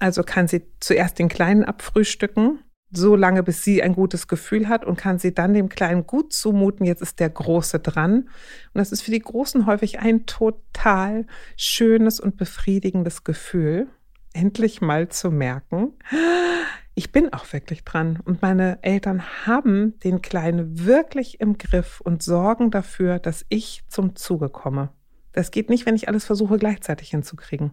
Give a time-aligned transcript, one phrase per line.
[0.00, 2.58] Also kann sie zuerst den Kleinen abfrühstücken,
[2.90, 6.32] so lange bis sie ein gutes Gefühl hat und kann sie dann dem Kleinen gut
[6.32, 8.22] zumuten, jetzt ist der Große dran.
[8.22, 11.26] Und das ist für die Großen häufig ein total
[11.56, 13.88] schönes und befriedigendes Gefühl,
[14.32, 15.92] endlich mal zu merken,
[16.94, 18.18] ich bin auch wirklich dran.
[18.24, 24.16] Und meine Eltern haben den Kleinen wirklich im Griff und sorgen dafür, dass ich zum
[24.16, 24.90] Zuge komme.
[25.32, 27.72] Das geht nicht, wenn ich alles versuche gleichzeitig hinzukriegen.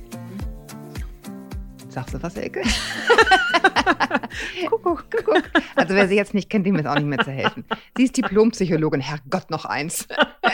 [1.91, 2.61] Sagst du was, Elke?
[4.69, 5.43] Kuckuck, Kuckuck.
[5.75, 7.65] Also wer sie jetzt nicht kennt, dem ist auch nicht mehr zu helfen.
[7.97, 10.07] Sie ist Diplompsychologin, Herrgott noch eins.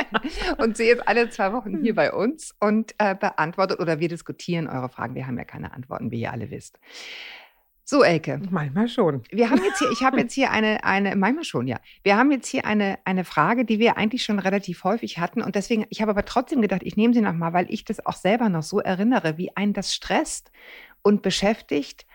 [0.57, 4.67] und sie ist alle zwei Wochen hier bei uns und äh, beantwortet oder wir diskutieren
[4.67, 5.13] eure Fragen.
[5.13, 6.79] Wir haben ja keine Antworten, wie ihr alle wisst.
[7.89, 8.41] So, Elke.
[8.49, 9.23] Manchmal schon.
[9.29, 11.79] Wir haben jetzt hier, ich habe jetzt hier eine, eine, manchmal schon, ja.
[12.03, 15.41] Wir haben jetzt hier eine, eine Frage, die wir eigentlich schon relativ häufig hatten.
[15.41, 18.17] Und deswegen, ich habe aber trotzdem gedacht, ich nehme sie nochmal, weil ich das auch
[18.17, 20.51] selber noch so erinnere, wie einen das stresst
[21.07, 22.05] und beschäftigt.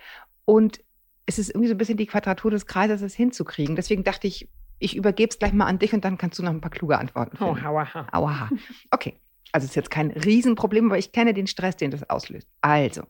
[0.44, 0.80] Und
[1.24, 3.74] es ist irgendwie so ein bisschen die Quadratur des Kreises, es hinzukriegen.
[3.74, 6.50] Deswegen dachte ich, ich übergebe es gleich mal an dich und dann kannst du noch
[6.50, 7.58] ein paar kluge Antworten finden.
[7.58, 8.06] Oh, hauaha.
[8.12, 8.50] Auaha.
[8.90, 9.14] Okay.
[9.52, 12.48] Also es ist jetzt kein Riesenproblem, aber ich kenne den Stress, den das auslöst.
[12.60, 13.02] Also,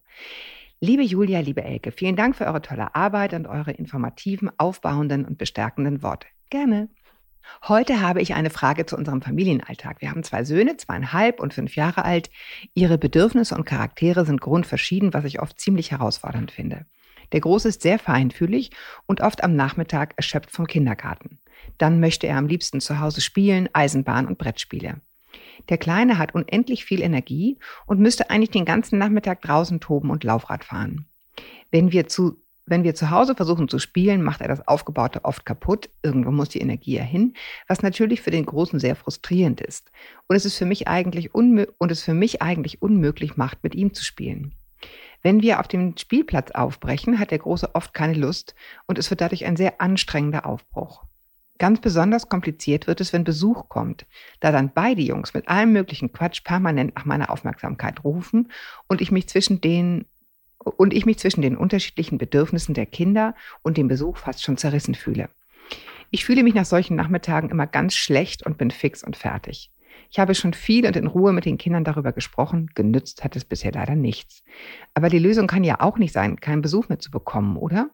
[0.80, 5.38] liebe Julia, liebe Elke, vielen Dank für eure tolle Arbeit und eure informativen, aufbauenden und
[5.38, 6.28] bestärkenden Worte.
[6.50, 6.90] Gerne.
[7.68, 10.00] Heute habe ich eine Frage zu unserem Familienalltag.
[10.00, 12.30] Wir haben zwei Söhne, zweieinhalb und fünf Jahre alt.
[12.74, 16.86] Ihre Bedürfnisse und Charaktere sind grundverschieden, was ich oft ziemlich herausfordernd finde.
[17.32, 18.70] Der Große ist sehr feinfühlig
[19.06, 21.38] und oft am Nachmittag erschöpft vom Kindergarten.
[21.78, 25.00] Dann möchte er am liebsten zu Hause spielen, Eisenbahn und Brettspiele.
[25.68, 30.24] Der Kleine hat unendlich viel Energie und müsste eigentlich den ganzen Nachmittag draußen toben und
[30.24, 31.06] Laufrad fahren.
[31.70, 35.44] Wenn wir zu wenn wir zu Hause versuchen zu spielen, macht er das Aufgebaute oft
[35.44, 35.90] kaputt.
[36.02, 37.34] Irgendwo muss die Energie ja hin,
[37.66, 39.90] was natürlich für den Großen sehr frustrierend ist.
[40.28, 43.94] Und es ist für mich eigentlich und es für mich eigentlich unmöglich macht, mit ihm
[43.94, 44.54] zu spielen.
[45.22, 48.54] Wenn wir auf dem Spielplatz aufbrechen, hat der Große oft keine Lust
[48.86, 51.04] und es wird dadurch ein sehr anstrengender Aufbruch.
[51.58, 54.06] Ganz besonders kompliziert wird es, wenn Besuch kommt,
[54.40, 58.50] da dann beide Jungs mit allem möglichen Quatsch permanent nach meiner Aufmerksamkeit rufen
[58.88, 60.06] und ich mich zwischen den
[60.64, 64.94] und ich mich zwischen den unterschiedlichen Bedürfnissen der Kinder und dem Besuch fast schon zerrissen
[64.94, 65.28] fühle.
[66.10, 69.70] Ich fühle mich nach solchen Nachmittagen immer ganz schlecht und bin fix und fertig.
[70.10, 72.70] Ich habe schon viel und in Ruhe mit den Kindern darüber gesprochen.
[72.74, 74.44] Genützt hat es bisher leider nichts.
[74.92, 77.88] Aber die Lösung kann ja auch nicht sein, keinen Besuch mehr zu bekommen, oder?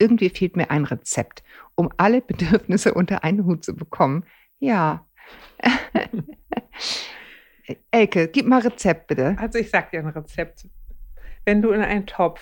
[0.00, 1.44] Irgendwie fehlt mir ein Rezept,
[1.76, 4.24] um alle Bedürfnisse unter einen Hut zu bekommen.
[4.58, 5.06] Ja.
[7.92, 9.36] Elke, gib mal Rezept bitte.
[9.38, 10.66] Also ich sag dir ein Rezept.
[11.50, 12.40] Wenn du in einen Topf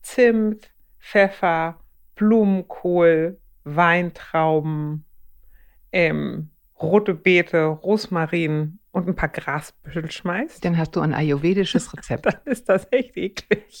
[0.00, 0.70] Zimt,
[1.00, 1.80] Pfeffer,
[2.14, 5.04] Blumenkohl, Weintrauben,
[5.90, 6.50] ähm,
[6.80, 10.64] rote Beete, Rosmarin und ein paar Grasbüschel schmeißt.
[10.64, 12.26] Dann hast du ein ayurvedisches Rezept.
[12.26, 13.80] Dann ist das echt eklig.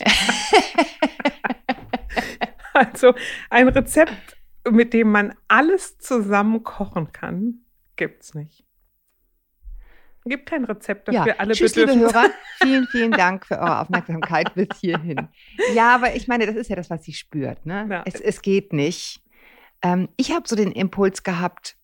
[2.72, 3.14] also
[3.50, 4.36] ein Rezept,
[4.68, 7.60] mit dem man alles zusammen kochen kann,
[7.94, 8.64] gibt es nicht.
[10.26, 11.34] Gibt kein Rezept dafür, ja.
[11.38, 12.30] alle Tschüss, liebe Hörer.
[12.62, 15.28] Vielen, vielen Dank für eure Aufmerksamkeit bis hierhin.
[15.74, 17.66] Ja, aber ich meine, das ist ja das, was sie spürt.
[17.66, 17.86] Ne?
[17.90, 18.02] Ja.
[18.06, 19.22] Es, es geht nicht.
[19.82, 21.76] Ähm, ich habe so den Impuls gehabt,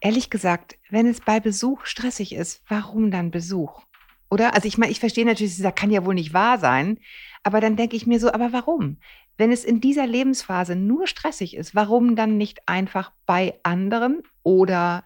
[0.00, 3.82] ehrlich gesagt, wenn es bei Besuch stressig ist, warum dann Besuch?
[4.30, 4.54] Oder?
[4.54, 6.98] Also ich meine, ich verstehe natürlich, das kann ja wohl nicht wahr sein,
[7.42, 8.98] aber dann denke ich mir so, aber warum?
[9.38, 15.04] Wenn es in dieser Lebensphase nur stressig ist, warum dann nicht einfach bei anderen oder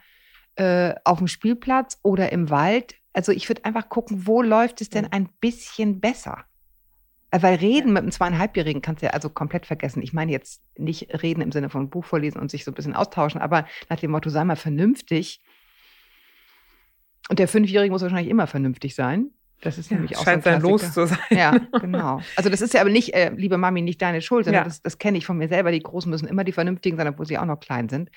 [0.57, 2.95] äh, auf dem Spielplatz oder im Wald?
[3.13, 6.45] Also ich würde einfach gucken, wo läuft es denn ein bisschen besser?
[7.31, 7.95] Äh, weil reden ja.
[7.95, 10.03] mit einem zweieinhalbjährigen kannst du ja also komplett vergessen.
[10.03, 12.95] Ich meine jetzt nicht reden im Sinne von Buch vorlesen und sich so ein bisschen
[12.95, 15.41] austauschen, aber nach dem Motto, sei mal vernünftig.
[17.29, 19.31] Und der Fünfjährige muss wahrscheinlich immer vernünftig sein.
[19.63, 21.19] Das ist ja, nämlich auch scheint so sein Los zu sein.
[21.31, 22.21] Ja, genau.
[22.37, 24.69] Also das ist ja aber nicht, äh, liebe Mami, nicht deine Schuld, sondern ja.
[24.69, 25.71] das, das kenne ich von mir selber.
[25.71, 28.11] Die Großen müssen immer die Vernünftigen sein, obwohl sie auch noch klein sind.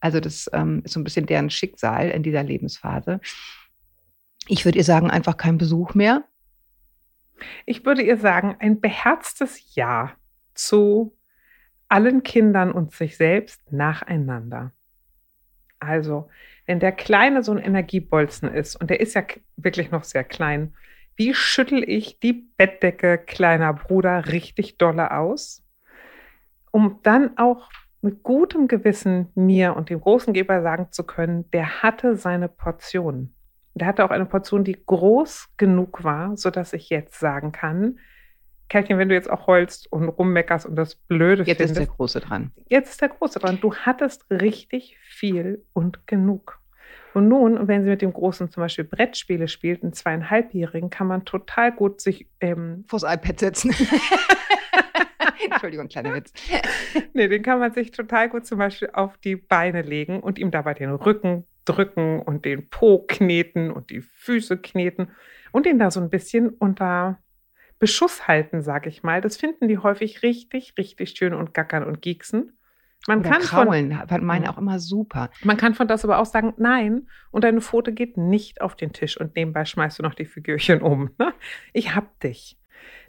[0.00, 3.20] Also das ähm, ist so ein bisschen deren Schicksal in dieser Lebensphase.
[4.48, 6.24] Ich würde ihr sagen, einfach kein Besuch mehr.
[7.66, 10.12] Ich würde ihr sagen, ein beherztes Ja
[10.54, 11.16] zu
[11.88, 14.72] allen Kindern und sich selbst nacheinander.
[15.78, 16.28] Also,
[16.70, 19.24] wenn der Kleine so ein Energiebolzen ist, und der ist ja
[19.56, 20.72] wirklich noch sehr klein,
[21.16, 25.64] wie schüttel ich die Bettdecke kleiner Bruder richtig dolle aus,
[26.70, 27.70] um dann auch
[28.02, 33.34] mit gutem Gewissen mir und dem großen Geber sagen zu können, der hatte seine Portion.
[33.74, 37.98] Der hatte auch eine Portion, die groß genug war, sodass ich jetzt sagen kann,
[38.68, 41.60] Kerlchen, wenn du jetzt auch heulst und rummeckerst und das Blöde jetzt findest.
[41.60, 42.52] Jetzt ist der Große dran.
[42.68, 43.58] Jetzt ist der Große dran.
[43.60, 46.59] Du hattest richtig viel und genug.
[47.14, 51.24] Und nun, wenn sie mit dem Großen zum Beispiel Brettspiele spielt, einen zweieinhalbjährigen, kann man
[51.24, 53.74] total gut sich ähm, vors iPad setzen.
[55.50, 56.32] Entschuldigung, kleiner Witz.
[57.12, 60.50] nee, den kann man sich total gut zum Beispiel auf die Beine legen und ihm
[60.50, 65.10] dabei den Rücken drücken und den Po kneten und die Füße kneten
[65.52, 67.18] und ihn da so ein bisschen unter
[67.78, 69.20] Beschuss halten, sag ich mal.
[69.20, 72.58] Das finden die häufig richtig, richtig schön und gackern und gieksen.
[73.06, 75.30] Man Oder kann kraulen, von, meine auch immer super.
[75.42, 78.92] Man kann von das aber auch sagen, nein, und deine Pfote geht nicht auf den
[78.92, 81.10] Tisch und nebenbei schmeißt du noch die Figürchen um.
[81.18, 81.32] Ne?
[81.72, 82.58] Ich hab dich.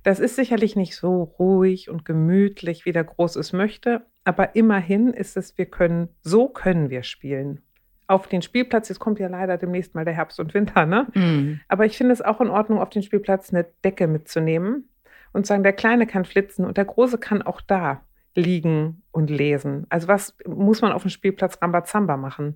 [0.04, 5.10] Das ist sicherlich nicht so ruhig und gemütlich, wie der Groß es möchte, aber immerhin
[5.10, 7.62] ist es, wir können, so können wir spielen.
[8.08, 11.08] Auf den Spielplatz, jetzt kommt ja leider demnächst mal der Herbst und Winter, ne?
[11.14, 11.62] Mhm.
[11.68, 14.90] Aber ich finde es auch in Ordnung, auf den Spielplatz eine Decke mitzunehmen
[15.34, 18.02] und sagen, der Kleine kann flitzen und der Große kann auch da
[18.36, 19.86] liegen und lesen.
[19.90, 22.56] Also was muss man auf dem Spielplatz Rambazamba machen?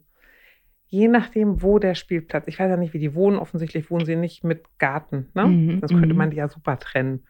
[0.87, 4.15] Je nachdem, wo der Spielplatz, ich weiß ja nicht, wie die wohnen, offensichtlich wohnen sie
[4.15, 5.47] nicht mit Garten, ne?
[5.47, 6.17] Mhm, Sonst könnte mhm.
[6.17, 7.25] man die ja super trennen.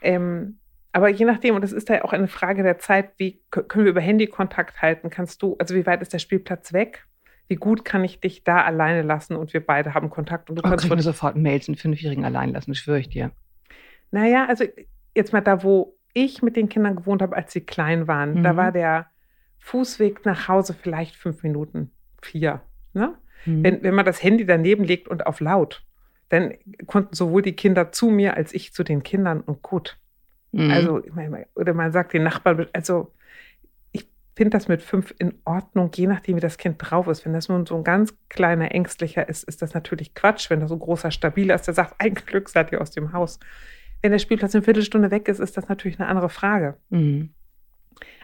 [0.00, 0.58] Ähm,
[0.92, 3.90] aber je nachdem, und das ist ja auch eine Frage der Zeit, wie können wir
[3.90, 5.10] über Handy Kontakt halten?
[5.10, 7.06] Kannst du, also wie weit ist der Spielplatz weg?
[7.48, 10.50] Wie gut kann ich dich da alleine lassen und wir beide haben Kontakt?
[10.50, 13.32] Und du oh, kannst ich sofort Mails einen Fünfjährigen allein lassen, schwöre ich dir.
[14.10, 14.64] Naja, also
[15.14, 18.42] jetzt mal da, wo ich mit den Kindern gewohnt habe, als sie klein waren, mhm.
[18.42, 19.06] da war der
[19.58, 21.90] Fußweg nach Hause vielleicht fünf Minuten,
[22.22, 22.62] vier.
[22.92, 23.14] Ne?
[23.44, 23.64] Mhm.
[23.64, 25.84] Wenn, wenn man das Handy daneben legt und auf laut,
[26.28, 26.54] dann
[26.86, 29.98] konnten sowohl die Kinder zu mir als ich zu den Kindern und gut.
[30.52, 30.70] Mhm.
[30.70, 31.02] Also,
[31.54, 33.12] oder man sagt den Nachbarn, also
[33.92, 37.24] ich finde das mit fünf in Ordnung, je nachdem, wie das Kind drauf ist.
[37.24, 40.50] Wenn das nun so ein ganz kleiner Ängstlicher ist, ist das natürlich Quatsch.
[40.50, 43.12] Wenn das so ein großer Stabiler ist, der sagt, ein Glück seid ihr aus dem
[43.12, 43.38] Haus.
[44.02, 46.76] Wenn der Spielplatz eine Viertelstunde weg ist, ist das natürlich eine andere Frage.
[46.88, 47.30] Mhm.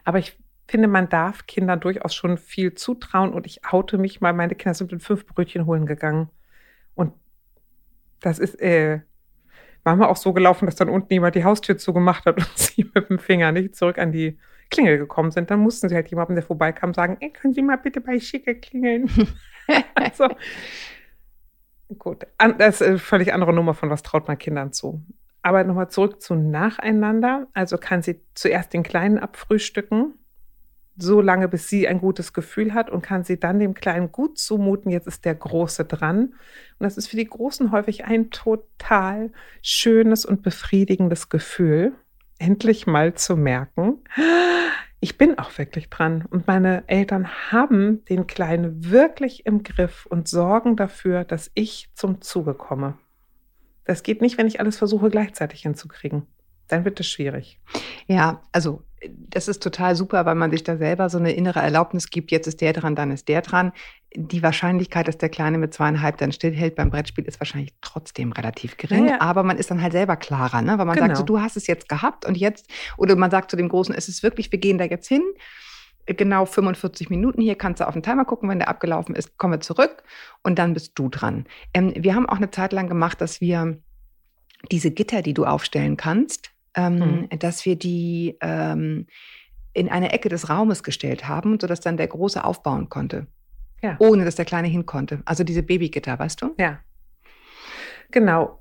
[0.05, 0.39] Aber ich
[0.69, 4.75] finde, man darf Kindern durchaus schon viel zutrauen und ich oute mich mal, meine Kinder
[4.75, 6.29] sind mit fünf Brötchen holen gegangen.
[6.95, 7.13] Und
[8.21, 9.01] das ist äh,
[9.85, 13.09] manchmal auch so gelaufen, dass dann unten jemand die Haustür zugemacht hat und sie mit
[13.09, 14.39] dem Finger nicht zurück an die
[14.71, 15.51] Klingel gekommen sind.
[15.51, 18.57] Dann mussten sie halt jemandem, der vorbeikam, sagen, ey, können Sie mal bitte bei Schicke
[18.57, 19.09] klingeln?
[19.95, 20.29] also,
[21.99, 22.27] gut,
[22.59, 25.03] das ist eine völlig andere Nummer von was traut man Kindern zu.
[25.47, 27.47] Aber nochmal zurück zu nacheinander.
[27.53, 30.15] Also kann sie zuerst den Kleinen abfrühstücken,
[30.97, 34.39] so lange, bis sie ein gutes Gefühl hat und kann sie dann dem Kleinen gut
[34.39, 36.21] zumuten, jetzt ist der Große dran.
[36.25, 36.35] Und
[36.81, 39.31] das ist für die Großen häufig ein total
[39.63, 41.93] schönes und befriedigendes Gefühl,
[42.41, 44.01] endlich mal zu merken,
[44.99, 46.25] ich bin auch wirklich dran.
[46.29, 52.21] Und meine Eltern haben den Kleinen wirklich im Griff und sorgen dafür, dass ich zum
[52.21, 52.99] Zuge komme.
[53.87, 56.27] Das geht nicht, wenn ich alles versuche gleichzeitig hinzukriegen.
[56.69, 57.61] Dann wird es schwierig.
[58.09, 58.83] Ja, also
[59.31, 62.47] das ist total super, weil man sich da selber so eine innere Erlaubnis gibt, jetzt
[62.49, 63.73] ist der dran, dann ist der dran.
[64.15, 68.77] Die Wahrscheinlichkeit, dass der Kleine mit zweieinhalb dann stillhält beim Brettspiel, ist wahrscheinlich trotzdem relativ
[68.77, 69.09] gering.
[69.09, 70.79] Ja, Aber man ist dann halt selber klarer, ne?
[70.79, 71.09] weil man genau.
[71.09, 73.95] sagt, so, du hast es jetzt gehabt und jetzt, oder man sagt zu dem Großen,
[73.95, 75.23] es ist wirklich, wir gehen da jetzt hin
[76.07, 77.43] genau 45 Minuten.
[77.43, 80.03] Hier kannst du auf den Timer gucken, wenn der abgelaufen ist, komme zurück
[80.43, 81.47] und dann bist du dran.
[81.75, 83.79] Ähm, wir haben auch eine Zeit lang gemacht, dass wir
[84.71, 87.39] diese Gitter, die du aufstellen kannst, ähm, mhm.
[87.39, 89.07] dass wir die ähm,
[89.73, 93.27] in eine Ecke des Raumes gestellt haben, sodass dann der Große aufbauen konnte.
[93.83, 93.97] Ja.
[93.99, 95.21] Ohne dass der Kleine hin konnte.
[95.27, 96.55] Also diese Babygitter, weißt du?
[96.59, 96.79] Ja.
[98.11, 98.61] Genau.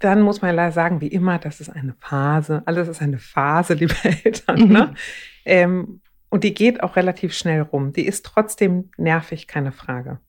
[0.00, 2.62] Dann muss man leider sagen, wie immer, das ist eine Phase.
[2.64, 3.94] Alles ist eine Phase, liebe
[4.24, 4.60] Eltern.
[4.60, 4.72] Mhm.
[4.72, 4.94] Ne?
[5.44, 7.92] Ähm, und die geht auch relativ schnell rum.
[7.92, 10.20] Die ist trotzdem nervig, keine Frage.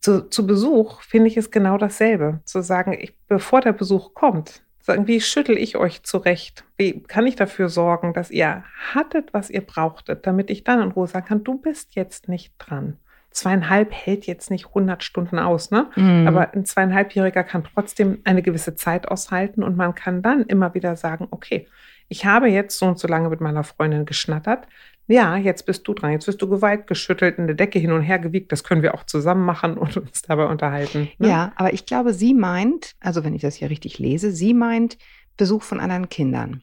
[0.00, 2.40] Zu, zu Besuch finde ich es genau dasselbe.
[2.44, 6.64] Zu sagen, ich, bevor der Besuch kommt, sagen, wie schüttel ich euch zurecht?
[6.76, 10.90] Wie kann ich dafür sorgen, dass ihr hattet, was ihr brauchtet, damit ich dann in
[10.92, 12.98] Ruhe sagen kann, du bist jetzt nicht dran.
[13.30, 15.90] Zweieinhalb hält jetzt nicht 100 Stunden aus, ne?
[15.96, 16.28] Mm.
[16.28, 20.94] Aber ein zweieinhalbjähriger kann trotzdem eine gewisse Zeit aushalten und man kann dann immer wieder
[20.94, 21.66] sagen, okay,
[22.08, 24.66] ich habe jetzt so und so lange mit meiner Freundin geschnattert.
[25.06, 26.12] Ja, jetzt bist du dran.
[26.12, 28.52] Jetzt wirst du geweiht, geschüttelt, in der Decke hin und her gewiegt.
[28.52, 31.08] Das können wir auch zusammen machen und uns dabei unterhalten.
[31.18, 31.28] Ne?
[31.28, 34.98] Ja, aber ich glaube, sie meint, also wenn ich das hier richtig lese, sie meint
[35.36, 36.62] Besuch von anderen Kindern.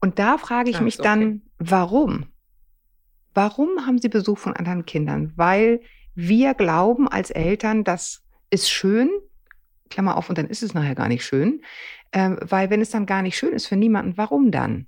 [0.00, 1.40] Und da frage ich ah, mich dann, okay.
[1.58, 2.26] warum?
[3.34, 5.32] Warum haben sie Besuch von anderen Kindern?
[5.36, 5.80] Weil
[6.14, 9.10] wir glauben als Eltern, das ist schön,
[9.90, 11.62] Klammer auf, und dann ist es nachher gar nicht schön.
[12.16, 14.86] Ähm, weil wenn es dann gar nicht schön ist für niemanden, warum dann?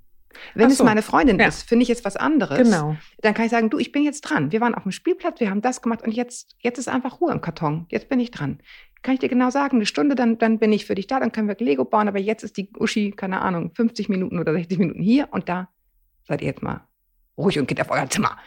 [0.55, 0.83] Wenn Ach es so.
[0.83, 1.47] meine Freundin Ja.
[1.47, 2.57] ist, finde ich jetzt was anderes.
[2.57, 2.95] Genau.
[3.21, 4.51] Dann kann ich sagen, du, ich bin jetzt dran.
[4.51, 7.31] Wir waren auf dem Spielplatz, wir haben das gemacht und jetzt, jetzt ist einfach Ruhe
[7.31, 7.85] im Karton.
[7.89, 8.59] Jetzt bin ich dran.
[9.03, 11.31] Kann ich dir genau sagen, eine Stunde, dann, dann bin ich für dich da, dann
[11.31, 14.79] können wir Lego bauen, aber jetzt ist die Uschi, keine Ahnung, 50 Minuten oder 60
[14.79, 15.69] Minuten hier und da
[16.27, 16.81] seid ihr jetzt mal
[17.37, 18.37] ruhig und geht auf euer Zimmer.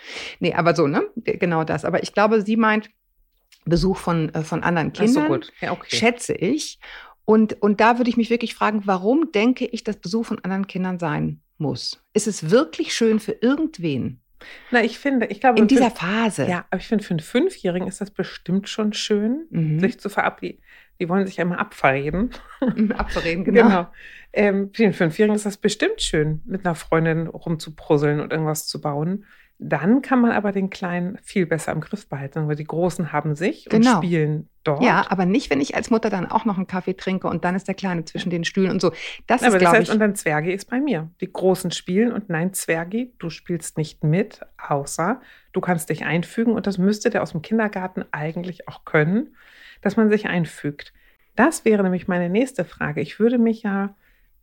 [0.41, 1.05] Nee, aber so, ne?
[1.17, 1.85] Genau das.
[1.85, 2.91] Aber ich glaube, sie meint
[3.65, 5.53] Besuch von, äh, von anderen Ach so, Kindern gut.
[5.61, 5.97] Ja, okay.
[5.97, 6.79] schätze ich.
[7.25, 10.67] Und, und da würde ich mich wirklich fragen, warum denke ich, dass Besuch von anderen
[10.67, 12.03] Kindern sein muss?
[12.15, 14.21] Ist es wirklich schön für irgendwen
[14.73, 16.47] Na, ich finde, ich glaube, in dieser Phase?
[16.49, 19.79] ja, aber ich finde, für einen Fünfjährigen ist das bestimmt schon schön, Mhm.
[19.81, 20.61] sich zu verabreden.
[21.01, 22.31] Die wollen sich ja immer abreden.
[22.97, 23.89] Abverreden, genau.
[24.33, 28.81] Ähm, für den Fünfjährigen ist das bestimmt schön, mit einer Freundin rumzuprusseln und irgendwas zu
[28.81, 29.25] bauen.
[29.65, 33.37] Dann kann man aber den Kleinen viel besser im Griff behalten, weil die Großen haben
[33.37, 33.97] sich Genau.
[33.99, 34.83] und spielen dort.
[34.83, 37.55] Ja, aber nicht, wenn ich als Mutter dann auch noch einen Kaffee trinke und dann
[37.55, 38.93] ist der Kleine zwischen den Stühlen und so.
[39.27, 41.11] Das aber ist, das heißt, ich, und dann Zwergi ist bei mir.
[41.21, 45.21] Die Großen spielen und nein, Zwergi, du spielst nicht mit, außer
[45.53, 49.37] du kannst dich einfügen und das müsste der aus dem Kindergarten eigentlich auch können,
[49.81, 50.93] dass man sich einfügt.
[51.37, 53.01] Das wäre nämlich meine nächste Frage.
[53.01, 53.95] Ich würde mich ja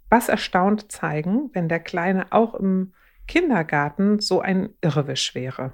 [0.10, 2.94] was erstaunt zeigen, wenn der Kleine auch im
[3.30, 5.72] Kindergarten so ein Irrwisch wäre.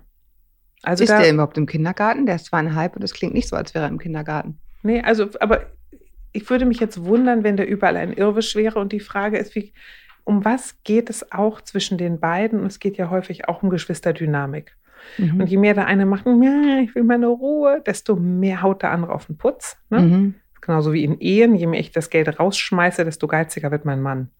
[0.83, 2.25] Also ist da, der überhaupt im Kindergarten?
[2.25, 4.59] Der ist zweieinhalb und es klingt nicht so, als wäre er im Kindergarten.
[4.83, 5.61] Nee, also, aber
[6.33, 8.77] ich würde mich jetzt wundern, wenn der überall ein Irrwisch wäre.
[8.79, 9.73] Und die Frage ist, wie,
[10.25, 12.59] um was geht es auch zwischen den beiden?
[12.59, 14.75] Und es geht ja häufig auch um Geschwisterdynamik.
[15.17, 15.39] Mhm.
[15.39, 18.91] Und je mehr der eine macht, "Ja, ich will meine Ruhe, desto mehr haut der
[18.91, 19.77] andere auf den Putz.
[19.89, 20.01] Ne?
[20.01, 20.35] Mhm.
[20.65, 24.31] Genauso wie in Ehen, je mehr ich das Geld rausschmeiße, desto geiziger wird mein Mann.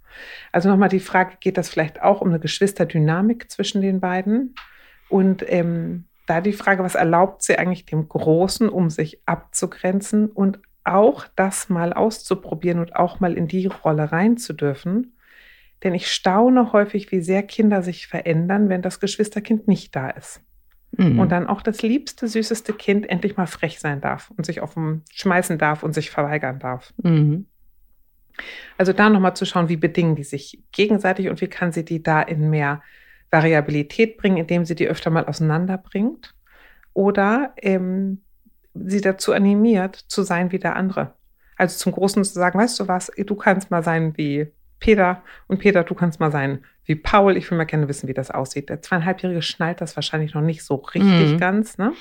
[0.51, 4.55] Also nochmal die Frage, geht das vielleicht auch um eine Geschwisterdynamik zwischen den beiden?
[5.07, 10.59] Und ähm, da die Frage, was erlaubt sie eigentlich dem Großen, um sich abzugrenzen und
[10.83, 15.15] auch das mal auszuprobieren und auch mal in die Rolle rein zu dürfen?
[15.83, 20.41] Denn ich staune häufig, wie sehr Kinder sich verändern, wenn das Geschwisterkind nicht da ist.
[20.97, 21.19] Mhm.
[21.19, 24.73] Und dann auch das liebste, süßeste Kind endlich mal frech sein darf und sich auf
[24.73, 26.93] dem schmeißen darf und sich verweigern darf.
[27.01, 27.47] Mhm.
[28.77, 32.03] Also da nochmal zu schauen, wie bedingen die sich gegenseitig und wie kann sie die
[32.03, 32.81] da in mehr
[33.31, 36.33] Variabilität bringen, indem sie die öfter mal auseinanderbringt
[36.93, 38.21] oder ähm,
[38.73, 41.13] sie dazu animiert, zu sein wie der andere.
[41.57, 44.47] Also zum Großen zu sagen, weißt du was, du kannst mal sein wie
[44.79, 47.35] Peter und Peter, du kannst mal sein wie Paul.
[47.37, 48.69] Ich will mal gerne wissen, wie das aussieht.
[48.69, 51.37] Der zweieinhalbjährige schnallt das wahrscheinlich noch nicht so richtig Mhm.
[51.37, 51.77] ganz.
[51.77, 51.93] Ne?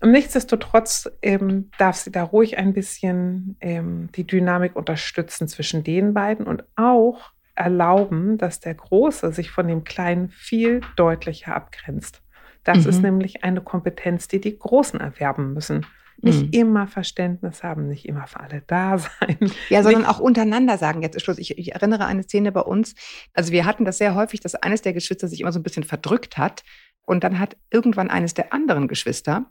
[0.00, 6.14] Und nichtsdestotrotz ähm, darf sie da ruhig ein bisschen ähm, die Dynamik unterstützen zwischen den
[6.14, 12.22] beiden und auch erlauben, dass der Große sich von dem Kleinen viel deutlicher abgrenzt.
[12.64, 12.88] Das Mhm.
[12.90, 15.84] ist nämlich eine Kompetenz, die die Großen erwerben müssen.
[16.22, 16.50] Nicht Mhm.
[16.52, 19.38] immer Verständnis haben, nicht immer für alle da sein.
[19.68, 21.38] Ja, sondern Nicht- auch untereinander sagen, jetzt ist Schluss.
[21.38, 22.94] Ich, ich erinnere an eine Szene bei uns.
[23.32, 25.84] Also wir hatten das sehr häufig, dass eines der Geschwister sich immer so ein bisschen
[25.84, 26.62] verdrückt hat.
[27.06, 29.46] Und dann hat irgendwann eines der anderen Geschwister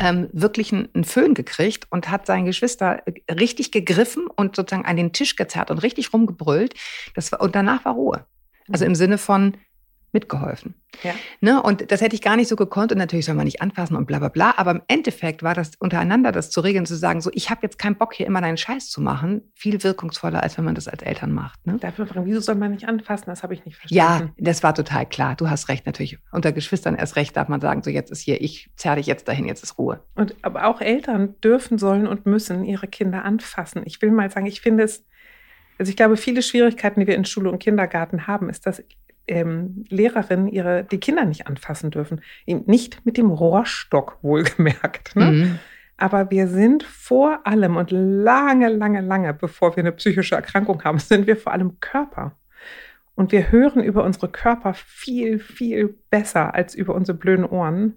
[0.00, 4.84] ähm, wirklich einen, einen Föhn gekriegt und hat seinen Geschwister äh, richtig gegriffen und sozusagen
[4.84, 6.74] an den Tisch gezerrt und richtig rumgebrüllt.
[7.14, 8.26] Das war, und danach war Ruhe.
[8.70, 9.56] Also im Sinne von
[10.12, 10.74] mitgeholfen.
[11.02, 11.14] Ja.
[11.40, 11.62] Ne?
[11.62, 14.06] Und das hätte ich gar nicht so gekonnt und natürlich soll man nicht anfassen und
[14.06, 14.54] bla bla bla.
[14.56, 17.78] Aber im Endeffekt war das untereinander das zu regeln, zu sagen, so ich habe jetzt
[17.78, 21.02] keinen Bock, hier immer deinen Scheiß zu machen, viel wirkungsvoller, als wenn man das als
[21.02, 21.66] Eltern macht.
[21.66, 21.76] Ne?
[21.78, 23.26] Dafür fragen, wieso soll man nicht anfassen?
[23.26, 24.34] Das habe ich nicht Ja, verstanden.
[24.38, 25.36] das war total klar.
[25.36, 26.18] Du hast recht, natürlich.
[26.32, 29.28] Unter Geschwistern erst recht darf man sagen, so jetzt ist hier, ich zerre dich jetzt
[29.28, 30.00] dahin, jetzt ist Ruhe.
[30.14, 33.82] Und aber auch Eltern dürfen, sollen und müssen ihre Kinder anfassen.
[33.84, 35.04] Ich will mal sagen, ich finde es,
[35.78, 38.82] also ich glaube, viele Schwierigkeiten, die wir in Schule und Kindergarten haben, ist, dass
[39.28, 42.20] ähm, Lehrerinnen ihre die Kinder nicht anfassen dürfen.
[42.46, 45.14] Nicht mit dem Rohrstock wohlgemerkt.
[45.14, 45.24] Ne?
[45.30, 45.58] Mhm.
[45.96, 50.98] Aber wir sind vor allem und lange, lange, lange, bevor wir eine psychische Erkrankung haben,
[50.98, 52.36] sind wir vor allem Körper.
[53.16, 57.96] Und wir hören über unsere Körper viel, viel besser als über unsere blöden Ohren.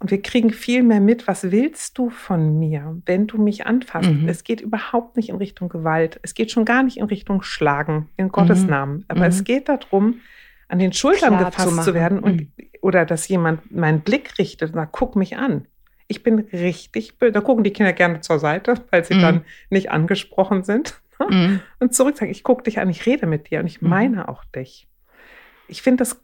[0.00, 4.10] Und wir kriegen viel mehr mit, was willst du von mir, wenn du mich anfasst?
[4.10, 4.28] Mhm.
[4.28, 6.20] Es geht überhaupt nicht in Richtung Gewalt.
[6.22, 8.70] Es geht schon gar nicht in Richtung Schlagen, in Gottes Mhm.
[8.70, 9.04] Namen.
[9.08, 9.26] Aber Mhm.
[9.26, 10.20] es geht darum,
[10.68, 12.52] an den Schultern Klar gefasst zu zu, werden und, Mhm.
[12.80, 15.66] oder dass jemand meinen Blick richtet und sagt, guck mich an.
[16.06, 17.32] Ich bin richtig böse.
[17.32, 19.20] Da gucken die Kinder gerne zur Seite, weil sie Mhm.
[19.20, 19.40] dann
[19.70, 21.00] nicht angesprochen sind.
[21.28, 21.58] Mhm.
[21.80, 23.88] Und zurück sagen, ich gucke dich an, ich rede mit dir und ich Mhm.
[23.88, 24.86] meine auch dich.
[25.66, 26.22] Ich finde das,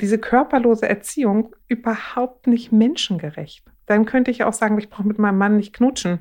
[0.00, 3.64] diese körperlose Erziehung überhaupt nicht menschengerecht.
[3.86, 6.20] Dann könnte ich auch sagen, ich brauche mit meinem Mann nicht knutschen,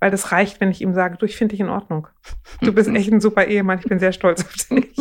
[0.00, 2.08] weil das reicht, wenn ich ihm sage, du, ich finde dich in Ordnung.
[2.60, 4.94] Du bist echt ein super Ehemann, ich bin sehr stolz auf dich.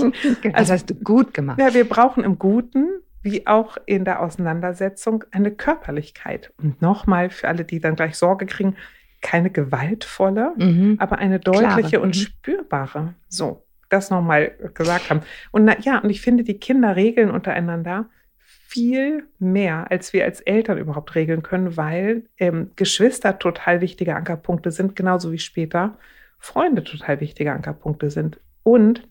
[0.54, 1.60] Das hast du gut gemacht.
[1.60, 2.88] Ja, wir brauchen im Guten
[3.24, 6.54] wie auch in der Auseinandersetzung eine Körperlichkeit.
[6.62, 8.76] Und nochmal für alle, die dann gleich Sorge kriegen,
[9.22, 10.98] keine gewaltvolle, Mhm.
[11.00, 12.20] aber eine deutliche Klare, und mhm.
[12.20, 13.14] spürbare.
[13.30, 13.64] So,
[13.94, 15.22] das nochmal gesagt haben.
[15.52, 18.10] Und na, ja, und ich finde, die Kinder regeln untereinander
[18.40, 24.72] viel mehr, als wir als Eltern überhaupt regeln können, weil ähm, Geschwister total wichtige Ankerpunkte
[24.72, 25.98] sind, genauso wie später
[26.40, 28.40] Freunde total wichtige Ankerpunkte sind.
[28.64, 29.08] Und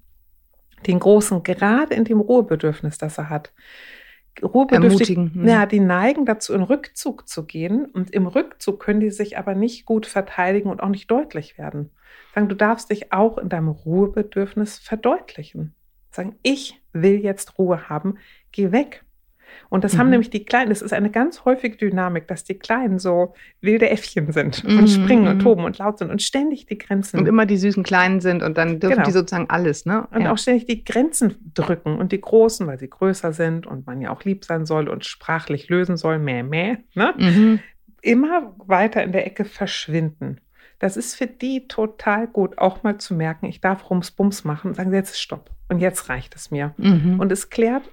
[0.86, 3.52] den Großen, gerade in dem Ruhebedürfnis, das er hat,
[4.40, 5.46] Ruhebedürftig, hm.
[5.46, 7.84] ja, die neigen dazu, in Rückzug zu gehen.
[7.84, 11.90] Und im Rückzug können die sich aber nicht gut verteidigen und auch nicht deutlich werden.
[12.34, 15.74] Sagen, du darfst dich auch in deinem Ruhebedürfnis verdeutlichen.
[16.10, 18.18] Sagen, ich will jetzt Ruhe haben,
[18.52, 19.04] geh weg.
[19.68, 19.98] Und das mhm.
[19.98, 23.90] haben nämlich die Kleinen, das ist eine ganz häufige Dynamik, dass die Kleinen so wilde
[23.90, 24.78] Äffchen sind mhm.
[24.78, 27.18] und springen und toben und laut sind und ständig die Grenzen.
[27.18, 29.06] Und immer die süßen Kleinen sind und dann dürfen genau.
[29.06, 30.06] die sozusagen alles, ne?
[30.10, 30.32] Und ja.
[30.32, 34.10] auch ständig die Grenzen drücken und die Großen, weil sie größer sind und man ja
[34.10, 37.14] auch lieb sein soll und sprachlich lösen soll, meh, meh, ne?
[37.16, 37.60] Mhm.
[38.00, 40.40] Immer weiter in der Ecke verschwinden.
[40.82, 44.74] Das ist für die total gut, auch mal zu merken, ich darf Rums-Bums machen und
[44.74, 45.48] sagen, jetzt ist Stopp.
[45.68, 46.74] Und jetzt reicht es mir.
[46.76, 47.20] Mhm.
[47.20, 47.84] Und es klärt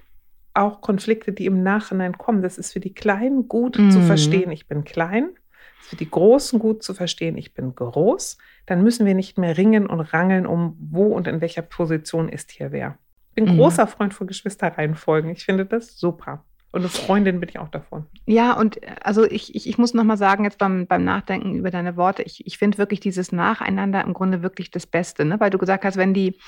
[0.54, 2.42] auch Konflikte, die im Nachhinein kommen.
[2.42, 3.92] Das ist für die Kleinen gut mhm.
[3.92, 5.28] zu verstehen, ich bin klein.
[5.34, 8.38] Das ist für die Großen gut zu verstehen, ich bin groß.
[8.66, 12.50] Dann müssen wir nicht mehr ringen und rangeln, um wo und in welcher Position ist
[12.50, 12.98] hier wer.
[13.28, 13.56] Ich bin mhm.
[13.56, 15.30] großer Freund von Geschwisterreihenfolgen.
[15.30, 16.44] Ich finde das super.
[16.72, 18.06] Und eine Freundin bin ich auch davon.
[18.26, 21.96] Ja, und also ich, ich, ich muss nochmal sagen, jetzt beim, beim Nachdenken über deine
[21.96, 25.40] Worte, ich, ich finde wirklich dieses Nacheinander im Grunde wirklich das Beste, ne?
[25.40, 26.38] weil du gesagt hast, wenn die,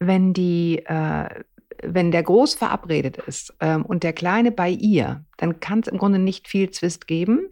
[0.00, 1.28] wenn die äh,
[1.82, 5.98] wenn der Groß verabredet ist ähm, und der Kleine bei ihr, dann kann es im
[5.98, 7.48] Grunde nicht viel Zwist geben.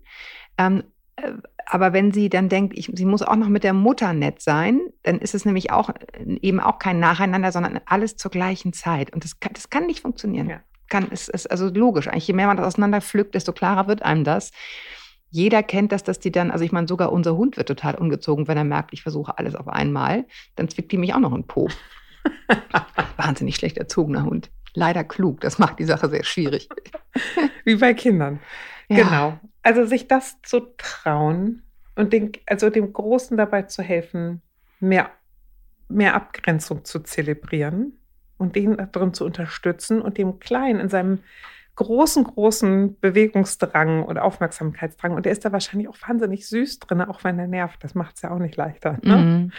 [0.59, 0.85] Ähm,
[1.17, 1.33] äh,
[1.67, 4.81] aber wenn sie dann denkt, ich, sie muss auch noch mit der Mutter nett sein,
[5.03, 9.13] dann ist es nämlich auch äh, eben auch kein Nacheinander, sondern alles zur gleichen Zeit.
[9.13, 10.49] Und das kann, das kann nicht funktionieren.
[10.49, 10.61] Ja.
[10.89, 12.09] Kann, es ist also logisch.
[12.09, 14.53] Eigentlich, je mehr man das auseinander pflückt, desto klarer wird einem das.
[15.31, 18.49] Jeder kennt das, dass die dann, also ich meine, sogar unser Hund wird total ungezogen,
[18.49, 20.25] wenn er merkt, ich versuche alles auf einmal.
[20.55, 21.69] Dann zwickt die mich auch noch einen Po.
[23.17, 24.51] Wahnsinnig schlecht erzogener Hund.
[24.75, 26.69] Leider klug, das macht die Sache sehr schwierig.
[27.65, 28.41] Wie bei Kindern.
[28.89, 29.05] Ja.
[29.05, 29.41] Genau.
[29.63, 31.63] Also sich das zu trauen
[31.97, 34.43] und den, also dem Großen dabei zu helfen,
[34.81, 35.11] mehr,
[35.89, 37.99] mehr Abgrenzung zu zelebrieren
[38.39, 41.21] und den darin zu unterstützen und dem Kleinen in seinem
[41.77, 45.13] großen, großen Bewegungsdrang und Aufmerksamkeitsdrang.
[45.13, 47.85] Und der ist da wahrscheinlich auch wahnsinnig süß drin, auch wenn er nervt.
[47.85, 48.99] Das macht es ja auch nicht leichter.
[49.03, 49.17] Ne?
[49.17, 49.53] Mhm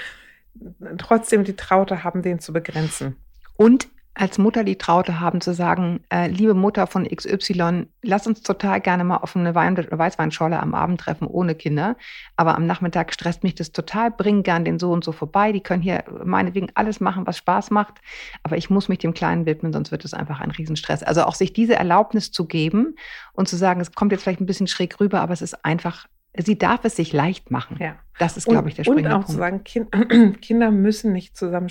[0.97, 3.15] trotzdem die Traute haben, den zu begrenzen.
[3.55, 3.87] Und
[4.19, 8.82] als Mutter die Traute haben zu sagen, äh, liebe Mutter von XY, lass uns total
[8.82, 11.95] gerne mal auf eine Wein Weißweinschorle am Abend treffen ohne Kinder.
[12.36, 15.51] Aber am Nachmittag stresst mich das total, bring gern den so und so vorbei.
[15.51, 17.95] Die können hier meinetwegen alles machen, was Spaß macht.
[18.41, 21.03] Aber ich muss mich dem Kleinen widmen, sonst wird es einfach ein Riesenstress.
[21.03, 22.95] Also auch sich diese Erlaubnis zu geben
[23.34, 26.08] und zu sagen, es kommt jetzt vielleicht ein bisschen schräg rüber, aber es ist einfach
[26.43, 27.78] sie darf es sich leicht machen.
[27.80, 27.95] Ja.
[28.19, 29.32] Das ist, glaube ich, der springende Und auch Punkt.
[29.32, 29.91] zu sagen, kind,
[30.41, 31.69] Kinder müssen nicht zusammen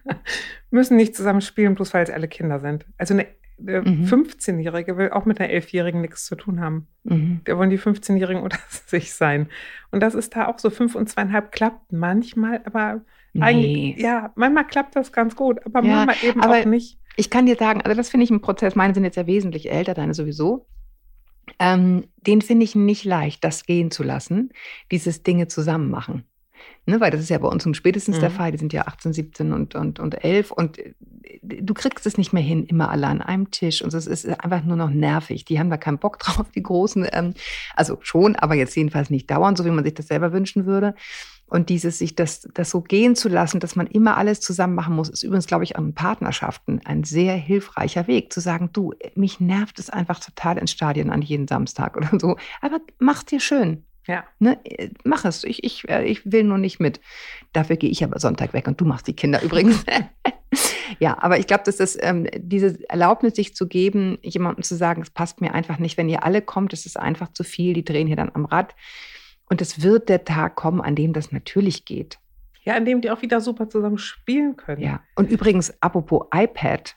[0.70, 2.86] müssen nicht zusammen spielen, bloß weil es alle Kinder sind.
[2.98, 3.26] Also eine,
[3.58, 4.04] mhm.
[4.04, 6.88] 15-Jährige will auch mit einer 11-Jährigen nichts zu tun haben.
[7.04, 7.40] Mhm.
[7.44, 9.48] Da wollen die 15-Jährigen unter sich sein.
[9.90, 13.42] Und das ist da auch so fünf und zweieinhalb klappt manchmal, aber nee.
[13.42, 16.98] eigentlich, ja, manchmal klappt das ganz gut, aber ja, manchmal eben aber auch nicht.
[17.16, 18.74] Ich kann dir sagen, also das finde ich ein Prozess.
[18.74, 20.66] Meine sind jetzt ja wesentlich älter, deine sowieso.
[21.58, 24.52] Ähm, den finde ich nicht leicht, das gehen zu lassen,
[24.90, 26.24] dieses Dinge zusammen machen.
[26.88, 28.20] Ne, weil das ist ja bei uns nun spätestens mhm.
[28.20, 28.52] der Fall.
[28.52, 30.94] Die sind ja 18, 17 und, und, und 11 und äh,
[31.42, 34.62] du kriegst es nicht mehr hin, immer alle an einem Tisch und es ist einfach
[34.62, 35.44] nur noch nervig.
[35.44, 37.06] Die haben da keinen Bock drauf, die Großen.
[37.12, 37.34] Ähm,
[37.74, 40.94] also schon, aber jetzt jedenfalls nicht dauernd, so wie man sich das selber wünschen würde.
[41.48, 44.96] Und dieses, sich das, das so gehen zu lassen, dass man immer alles zusammen machen
[44.96, 49.38] muss, ist übrigens, glaube ich, an Partnerschaften ein sehr hilfreicher Weg, zu sagen, du, mich
[49.38, 52.36] nervt es einfach total ins Stadion an jeden Samstag oder so.
[52.60, 53.84] Aber mach's dir schön.
[54.06, 54.24] Ja.
[54.38, 54.58] Ne,
[55.04, 55.44] mach es.
[55.44, 57.00] Ich, ich, äh, ich will nur nicht mit.
[57.52, 59.84] Dafür gehe ich aber Sonntag weg und du machst die Kinder übrigens.
[61.00, 65.02] ja, aber ich glaube, dass das ähm, diese Erlaubnis, sich zu geben, jemandem zu sagen,
[65.02, 67.84] es passt mir einfach nicht, wenn ihr alle kommt, es ist einfach zu viel, die
[67.84, 68.74] drehen hier dann am Rad.
[69.48, 72.18] Und es wird der Tag kommen, an dem das natürlich geht.
[72.64, 74.82] Ja, an dem die auch wieder super zusammen spielen können.
[74.82, 75.00] Ja.
[75.14, 76.96] Und übrigens, apropos iPad.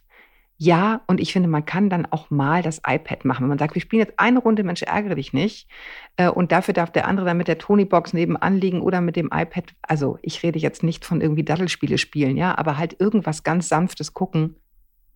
[0.62, 3.44] Ja, und ich finde, man kann dann auch mal das iPad machen.
[3.44, 5.70] Wenn man sagt, wir spielen jetzt eine Runde, Mensch, ärgere dich nicht.
[6.18, 9.30] Äh, und dafür darf der andere dann mit der Tony-Box nebenan liegen oder mit dem
[9.32, 9.74] iPad.
[9.84, 14.14] Also, ich rede jetzt nicht von irgendwie Daddelspiele spielen, ja, aber halt irgendwas ganz Sanftes
[14.14, 14.58] gucken.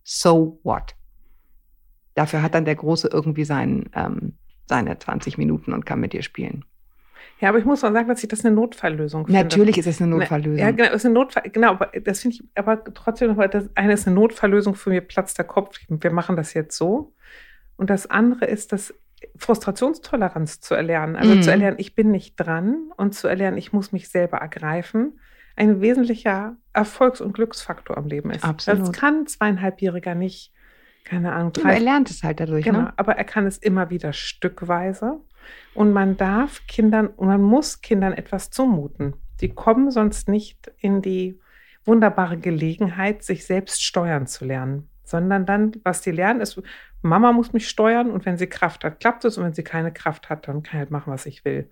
[0.02, 0.94] So what?
[2.14, 4.34] Dafür hat dann der Große irgendwie sein, ähm,
[4.66, 6.64] seine 20 Minuten und kann mit dir spielen.
[7.40, 9.40] Ja, aber ich muss mal sagen, dass ich das eine Notfalllösung finde.
[9.42, 10.58] Natürlich ist es eine Notfalllösung.
[10.58, 13.92] Ja, genau, ist eine Notfall, genau, aber das finde ich aber trotzdem noch, das eine
[13.94, 15.78] ist eine Notfalllösung für mir platzt der Kopf.
[15.88, 17.12] Wir machen das jetzt so.
[17.76, 18.94] Und das andere ist, das
[19.36, 21.16] Frustrationstoleranz zu erlernen.
[21.16, 21.42] Also mhm.
[21.42, 25.18] zu erlernen, ich bin nicht dran und zu erlernen, ich muss mich selber ergreifen.
[25.56, 28.42] ein wesentlicher Erfolgs- und Glücksfaktor im Leben ist.
[28.44, 28.80] Absolut.
[28.88, 30.52] Das kann ein zweieinhalbjähriger nicht,
[31.04, 32.64] keine Ahnung, Aber er drei, lernt es halt dadurch.
[32.64, 32.92] genau, Ne?
[32.96, 35.20] aber er kann es immer wieder stückweise.
[35.74, 39.14] Und man darf Kindern, und man muss Kindern etwas zumuten.
[39.40, 41.38] Die kommen sonst nicht in die
[41.84, 46.60] wunderbare Gelegenheit, sich selbst steuern zu lernen, sondern dann, was die lernen, ist,
[47.02, 49.92] Mama muss mich steuern und wenn sie Kraft hat, klappt es und wenn sie keine
[49.92, 51.68] Kraft hat, dann kann ich halt machen, was ich will.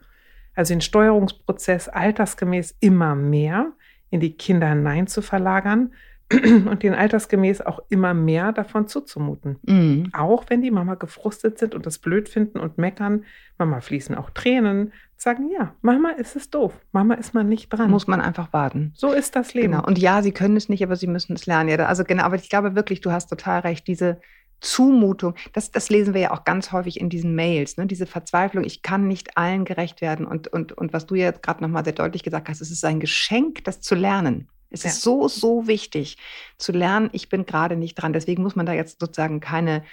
[0.54, 3.72] Also den Steuerungsprozess altersgemäß immer mehr
[4.10, 5.94] in die Kinder hinein zu verlagern
[6.70, 9.58] und den altersgemäß auch immer mehr davon zuzumuten.
[9.62, 10.10] Mhm.
[10.12, 13.24] Auch wenn die Mama gefrustet sind und das blöd finden und meckern,
[13.58, 17.90] Mama fließen auch Tränen, sagen, ja, Mama ist es doof, Mama ist man nicht dran.
[17.90, 18.92] Muss man einfach warten.
[18.94, 19.72] so ist das Leben.
[19.72, 19.86] Genau.
[19.86, 21.68] Und ja, sie können es nicht, aber sie müssen es lernen.
[21.68, 24.20] Ja, also genau, aber ich glaube wirklich, du hast total recht, diese
[24.62, 27.86] Zumutung, das, das lesen wir ja auch ganz häufig in diesen Mails, ne?
[27.86, 30.24] diese Verzweiflung, ich kann nicht allen gerecht werden.
[30.24, 33.00] Und, und, und was du ja gerade nochmal sehr deutlich gesagt hast, es ist ein
[33.00, 34.48] Geschenk, das zu lernen.
[34.72, 34.90] Es Ja.
[34.90, 36.16] ist so, so wichtig
[36.58, 38.12] zu lernen, ich bin gerade nicht dran.
[38.12, 39.84] Deswegen muss man da jetzt sozusagen keine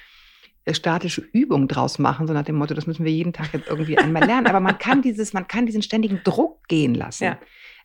[0.65, 3.67] äh, statische Übung draus machen, so nach dem Motto, das müssen wir jeden Tag jetzt
[3.67, 4.47] irgendwie einmal lernen.
[4.47, 7.23] Aber man kann dieses, man kann diesen ständigen Druck gehen lassen.
[7.25, 7.39] Ja.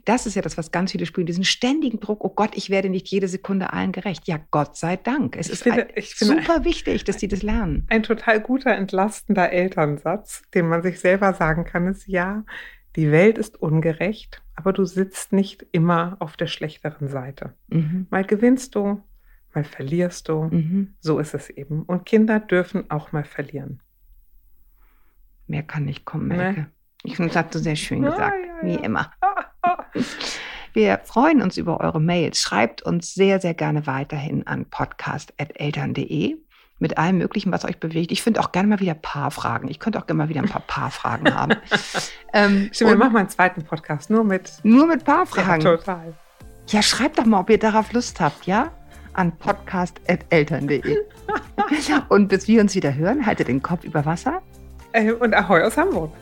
[0.07, 2.91] Das ist ja das, was ganz viele spüren, diesen ständigen Druck, oh Gott, ich werde
[2.91, 4.29] nicht jede Sekunde allen gerecht.
[4.29, 5.35] Ja, Gott sei Dank.
[5.35, 7.87] Es Ich ist finde- ein- finde- super wichtig, dass die das lernen.
[7.89, 12.45] Ein total guter, entlastender Elternsatz, den man sich selber sagen kann, ist ja,
[12.97, 17.55] die Welt ist ungerecht, aber du sitzt nicht immer auf der schlechteren Seite.
[17.69, 18.07] Mhm.
[18.11, 19.03] Mal gewinnst du,
[19.55, 20.45] mal verlierst du.
[20.45, 20.95] Mhm.
[21.01, 21.83] So ist es eben.
[21.83, 23.81] Und Kinder dürfen auch mal verlieren.
[25.47, 26.37] Mehr kann nicht kommen, Nee.
[26.37, 26.67] Melke.
[27.03, 28.81] Ich finde, das hast du sehr schön Ja, gesagt, ja, wie ja.
[28.81, 29.13] immer.
[29.21, 29.85] Ah, ah.
[30.73, 32.41] Wir freuen uns über eure Mails.
[32.41, 36.37] Schreibt uns sehr, sehr gerne weiterhin an podcast.eltern.de
[36.85, 38.13] mit allem Möglichen, was euch bewegt.
[38.13, 39.71] Ich finde auch gerne mal wieder Paarfragen.
[39.71, 41.55] Ich könnte auch gerne mal wieder ein paar Paarfragen haben.
[42.35, 45.65] ähm, Stimmt, wir machen mal einen zweiten Podcast nur mit nur mit ja, Paarfragen.
[45.65, 46.13] total.
[46.69, 48.71] Ja, schreibt doch mal, ob ihr darauf Lust habt, ja?
[49.15, 50.99] An podcast.eltern.de.
[52.11, 54.43] Und bis wir uns wieder hören, haltet den Kopf über Wasser.
[54.93, 56.13] Äh, Und Ahoi aus Hamburg.